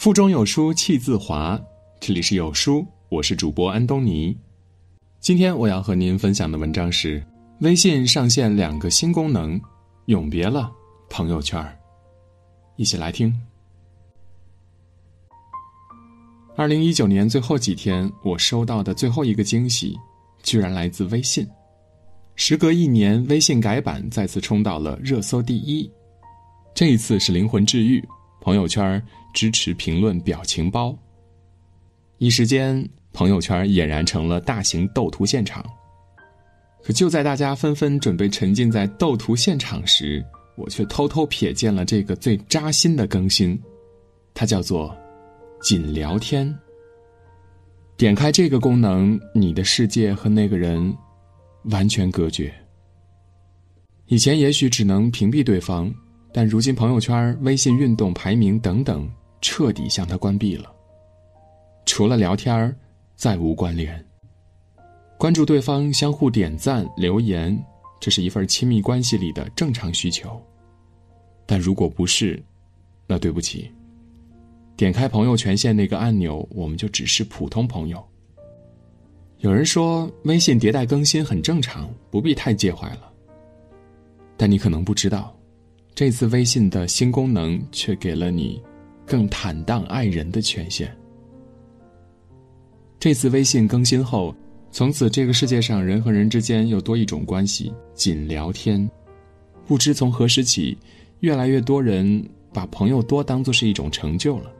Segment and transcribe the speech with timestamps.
[0.00, 1.60] 腹中有书气自华，
[2.00, 4.34] 这里是有书，我是主播安东尼。
[5.20, 7.22] 今天我要和您分享的文章是：
[7.60, 9.60] 微信上线两个新功能，
[10.06, 10.72] 永别了
[11.10, 11.78] 朋友圈儿
[12.76, 13.30] 一起来听。
[16.56, 19.94] 二零一九年最后几天，我收到的最后一个惊喜，
[20.42, 21.46] 居然来自微信。
[22.36, 25.92] 时隔一年，微信改版再次冲到了热搜第一。
[26.74, 28.02] 这一次是灵魂治愈，
[28.40, 29.02] 朋友圈
[29.34, 30.96] 支持评论表情包。
[32.18, 35.64] 一时间，朋友圈俨然成了大型斗图现场。
[36.82, 40.24] 可就在大家纷纷准备沉浸在斗图现场时，
[40.56, 43.60] 我却偷偷瞥见了这个最扎心的更新，
[44.34, 44.96] 它叫做
[45.62, 46.54] “仅聊天”。
[47.98, 50.96] 点开这个功能，你的世界和那个人
[51.64, 52.50] 完全隔绝。
[54.06, 55.92] 以前也许只能屏蔽对方。
[56.32, 60.72] 但如今，朋友圈、微信运动排名等等，彻底向他关闭了。
[61.84, 62.74] 除了聊天
[63.16, 64.04] 再无关联。
[65.18, 67.58] 关注对方，相互点赞、留言，
[67.98, 70.40] 这是一份亲密关系里的正常需求。
[71.46, 72.40] 但如果不是，
[73.06, 73.70] 那对不起。
[74.76, 78.02] 点开朋友权限那个按钮，我们就只是普通朋友。
[79.38, 83.12] 有人说，微信迭代更新很正常，不必太介怀了。
[84.36, 85.36] 但你可能不知道。
[85.94, 88.60] 这次微信的新功能却给了你
[89.04, 90.90] 更坦荡爱人的权限。
[92.98, 94.34] 这次微信更新后，
[94.70, 98.88] 从此这个世界上人和人之间又多一种关系——仅聊天。
[99.66, 100.76] 不知从何时起，
[101.20, 104.50] 越来越多人把朋友多当做是一种成就了，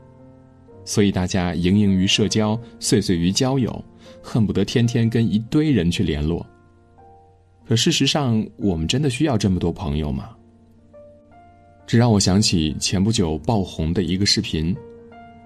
[0.85, 3.83] 所以大家盈盈于社交，碎碎于交友，
[4.21, 6.45] 恨不得天天跟一堆人去联络。
[7.67, 10.35] 可事实上，我们真的需要这么多朋友吗？
[11.91, 14.73] 这让我想起前不久爆红的一个视频：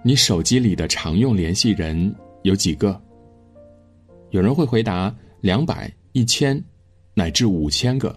[0.03, 3.01] 你手机里的常用联系人有几个？
[4.29, 5.11] 有人会回答
[5.41, 6.63] 两百、一千，
[7.15, 8.15] 乃至五千个。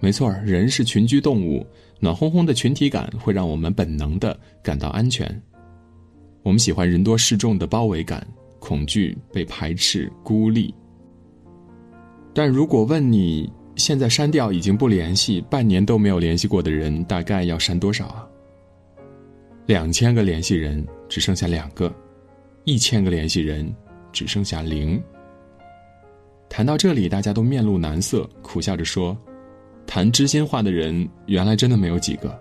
[0.00, 1.64] 没错，人是群居动物，
[2.00, 5.40] 暖烘烘的群体感会让我们本能的感到安全。
[6.42, 8.26] 我们喜欢人多势众的包围感，
[8.58, 10.74] 恐惧被排斥、孤立。
[12.34, 13.48] 但如果问你，
[13.82, 18.24] 现在删掉已经不联系、半年都没有联系过的人，大概要删多少啊？
[19.66, 21.92] 两千个联系人只剩下两个，
[22.62, 23.74] 一千个联系人
[24.12, 25.02] 只剩下零。
[26.48, 29.18] 谈到这里，大家都面露难色，苦笑着说
[29.84, 32.40] ：“谈知心话的人，原来真的没有几个。”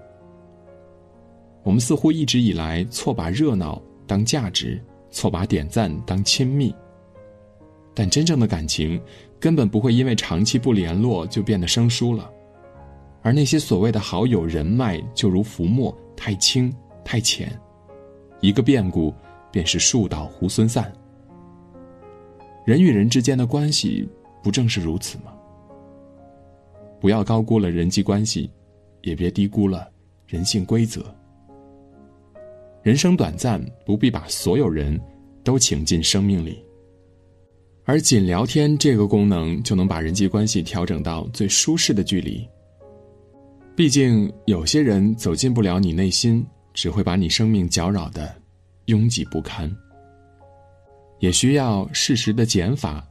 [1.65, 6.71] 我们似乎一直以来错把热闹当价值，错把点赞当亲密。
[7.95, 9.01] 但真正的感情。
[9.41, 12.31] 根本不会因为长期不联络就变得生疏了，
[13.23, 16.71] 而那些所谓的好友人脉就如浮沫，太轻
[17.03, 17.51] 太浅，
[18.39, 19.11] 一个变故
[19.51, 20.93] 便是树倒猢狲散。
[22.63, 24.07] 人与人之间的关系
[24.43, 25.33] 不正是如此吗？
[26.99, 28.47] 不要高估了人际关系，
[29.01, 29.89] 也别低估了
[30.27, 31.03] 人性规则。
[32.83, 35.01] 人生短暂，不必把所有人
[35.43, 36.63] 都请进生命里。
[37.83, 42.47] 而仅聊天这个功能就能把人际关系调整到最舒适的距离。
[43.75, 48.33] 毕竟有些人走进不了你内心，只会把你生命搅扰的
[48.85, 49.73] 拥挤不堪。
[51.19, 53.07] 也需要适时的减法，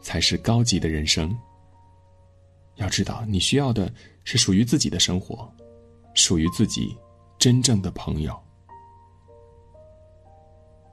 [0.00, 1.34] 才是高级的人生。
[2.76, 3.92] 要知道，你需要的
[4.24, 5.50] 是属于自己的生活，
[6.14, 6.96] 属于自己
[7.38, 8.38] 真正的朋友。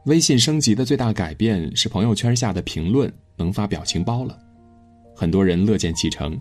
[0.06, 4.38] 微信升级的最大改变是朋友圈下的评论能发表情包了，
[5.16, 6.40] 很多人乐见其成。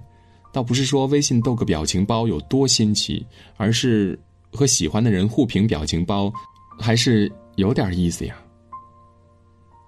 [0.52, 3.26] 倒不是说微信斗个表情包有多新奇，
[3.56, 4.18] 而是
[4.52, 6.30] 和喜欢的人互评表情包，
[6.78, 8.36] 还是有点意思呀。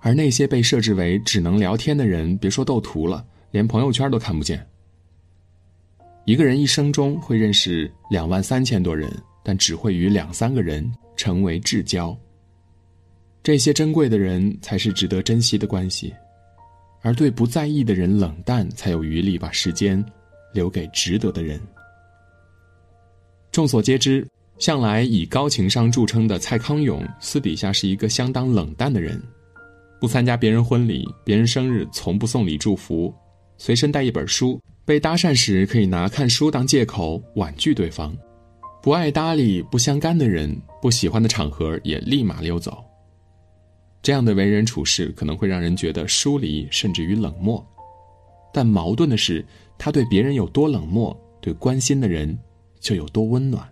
[0.01, 4.67] 而那些被设置为只能聊天的人，别说斗图了，连朋友圈都看不见。
[6.25, 9.13] 一个人一生中会认识两万三千多人，
[9.45, 12.17] 但只会与两三个人成为至交。
[13.47, 16.13] 这些珍贵的人才是值得珍惜的关系，
[17.01, 20.05] 而对不在意的人冷淡，才有余力把时间
[20.53, 21.61] 留给值得的人。
[23.53, 24.27] 众所皆知，
[24.59, 29.23] 向来以高情商著称的蔡康永，私底下是一个相当冷淡的人，
[30.01, 33.15] 不参加别人婚礼，别人生日从不送礼祝福，
[33.59, 38.13] 随身带一本书，被搭讪时可以拿看书当借口婉拒对方，
[38.83, 42.83] 不爱搭理不相干的人，不喜欢的场合也立马溜走。
[44.07, 47.67] 这样的为人处事可能会让人觉得疏离，甚至于冷漠。
[48.53, 49.45] 但矛盾的是，
[49.77, 52.39] 他对别人有多冷漠，对关心的人
[52.79, 53.69] 就有多温暖。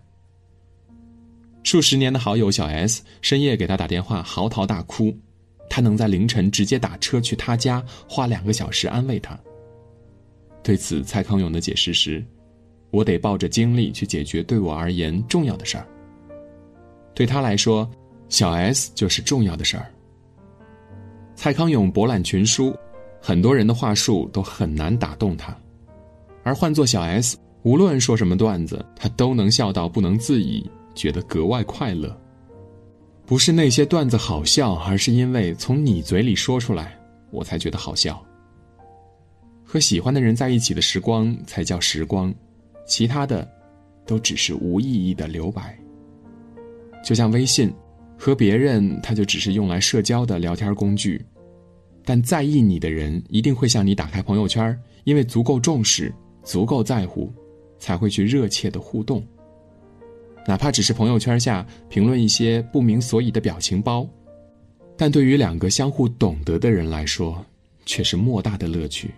[1.63, 5.17] 数十年的好友小 S 深夜给他打电话，嚎啕大哭。
[5.69, 9.39] 他能在凌晨直接打车去他家，花两个小时安慰他。
[10.61, 12.21] 对此，蔡康永的解释是
[12.91, 15.87] ：“我得抱着精力去解决对我而言重要的事儿。
[17.13, 17.89] 对他来说，
[18.27, 19.89] 小 S 就是重要的事儿。”
[21.35, 22.75] 蔡康永博览群书，
[23.21, 25.55] 很多人的话术都很难打动他，
[26.43, 30.69] 而换做小 S，无论说什么段子，他都能笑到不能自已。
[30.95, 32.17] 觉得格外快乐，
[33.25, 36.97] 不是那些段子好笑，而是因为从你嘴里说出来，
[37.31, 38.23] 我才觉得好笑。
[39.61, 42.33] 和喜欢的人在一起的时光才叫时光，
[42.87, 43.45] 其他的，
[44.05, 45.77] 都只是无意义的留白。
[47.03, 47.69] 就像微信，
[48.17, 51.23] 和别人它就只是用来社交的聊天工具，
[52.03, 56.13] 但在意你的人一定会向你打开朋友圈，因为足够重视，
[56.43, 57.31] 足够在乎，
[57.77, 59.25] 才会去热切的互动。
[60.47, 64.07] 哪怕只是朋友圈下评论一些不明所以的表情包，
[64.95, 67.43] 但对于两个相互懂得的人来说，
[67.85, 69.09] 却是莫大的乐趣。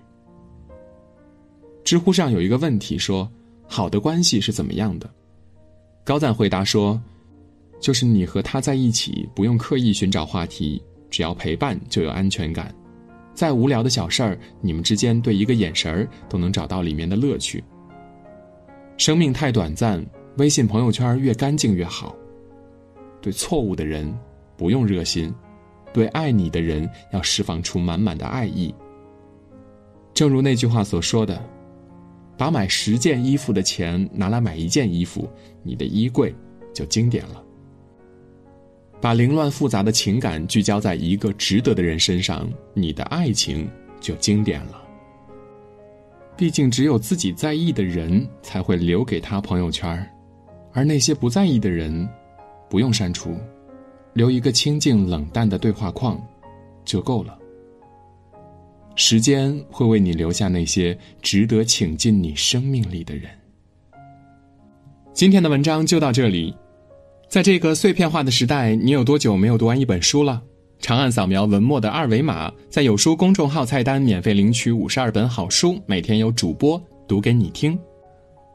[1.83, 3.29] 知乎上有一个问题说
[3.67, 5.09] ：“好的关系是怎么样的？”
[6.03, 7.01] 高赞回答说
[7.79, 12.73] ：“就是你和他在一起，不用刻意寻找话题，只要陪伴就有安全感。
[13.33, 17.63] 再无聊的小事儿，你们之间对一个眼神儿都能找到里面的乐趣。
[18.97, 20.05] 生命太短暂。”
[20.37, 22.15] 微信朋友圈越干净越好。
[23.19, 24.15] 对错误的人
[24.55, 25.33] 不用热心，
[25.91, 28.71] 对爱你的人要释放出满满的爱意。
[30.13, 31.43] 正如那句话所说的
[32.37, 35.27] ：“把买十件衣服的钱拿来买一件衣服，
[35.63, 36.31] 你的衣柜
[36.71, 37.43] 就经典了。”
[38.99, 44.83] 把凌乱复杂的情感聚焦在一个值得的人身上，你的爱情就经典了。
[46.35, 50.07] 毕竟，只有自己在意的人才会留给他朋友圈
[50.73, 52.07] 而那些不在意的人，
[52.69, 53.35] 不用删除，
[54.13, 56.19] 留一个清静冷淡的对话框，
[56.85, 57.37] 就够了。
[58.95, 63.29] 时间会为你留下那些值得请进你生命里的人。
[65.13, 66.55] 今天的文章就到这里。
[67.29, 70.41] 在这个碎片化的时代，你有多久没有读完一本书了？
[70.79, 77.77] 长按扫描文末的二维码，在有书公众号菜单免费领取五十二本好书，每天有主播读给你听。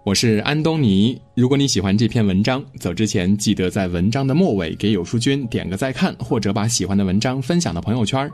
[0.05, 1.21] 我是安东尼。
[1.35, 8.31] 如果你喜欢这篇文章，走之前记得在文章的末尾给有书君点个再看，或者把喜欢的文章分享到朋友圈。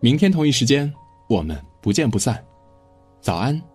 [0.00, 0.90] 明天同一时间，
[1.28, 2.42] 我们不见不散。
[3.20, 3.73] 早安。